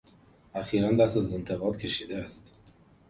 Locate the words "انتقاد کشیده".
1.33-2.17